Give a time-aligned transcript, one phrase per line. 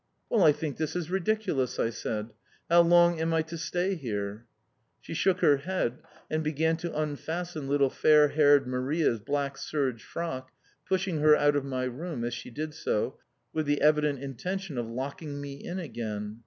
[0.31, 2.33] "Well, I think this is ridiculous," I said.
[2.71, 4.47] "How long am I to stay here?"
[4.99, 10.51] She shook her head, and began to unfasten little fair haired Maria's black serge frock,
[10.87, 13.19] pushing her out of my room as she did so,
[13.53, 16.39] with the evident intention of locking me in again.